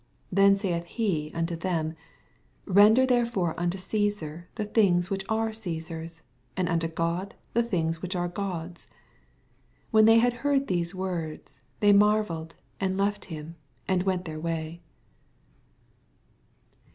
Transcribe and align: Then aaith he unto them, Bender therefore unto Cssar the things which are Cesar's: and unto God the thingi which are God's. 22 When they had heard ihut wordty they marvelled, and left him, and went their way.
Then 0.31 0.55
aaith 0.55 0.85
he 0.85 1.29
unto 1.35 1.55
them, 1.55 1.93
Bender 2.65 3.05
therefore 3.05 3.53
unto 3.59 3.77
Cssar 3.77 4.45
the 4.55 4.65
things 4.65 5.11
which 5.11 5.23
are 5.29 5.53
Cesar's: 5.53 6.23
and 6.57 6.67
unto 6.67 6.87
God 6.87 7.35
the 7.53 7.61
thingi 7.61 8.01
which 8.01 8.15
are 8.15 8.27
God's. 8.27 8.87
22 9.91 9.91
When 9.91 10.05
they 10.05 10.17
had 10.17 10.33
heard 10.41 10.65
ihut 10.65 10.95
wordty 10.95 11.55
they 11.81 11.93
marvelled, 11.93 12.55
and 12.79 12.97
left 12.97 13.25
him, 13.25 13.57
and 13.87 14.01
went 14.01 14.25
their 14.25 14.39
way. 14.39 14.81